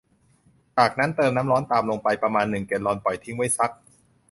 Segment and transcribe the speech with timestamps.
[0.77, 3.71] จากนั้นก็เติมน้ำร้อนตามลงไปประมาณ หนึ่ง แกลลอน ปล่อยทิ้งไว้สัก